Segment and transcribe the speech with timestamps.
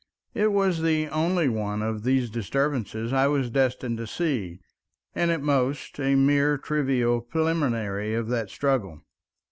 [0.33, 4.59] It was the only one of these disturbances I was destined to see,
[5.13, 9.03] and at most a mere trivial preliminary of that struggle.